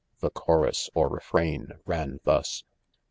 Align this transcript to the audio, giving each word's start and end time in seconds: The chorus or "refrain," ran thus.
The 0.19 0.31
chorus 0.31 0.89
or 0.95 1.07
"refrain," 1.09 1.73
ran 1.85 2.21
thus. 2.23 2.63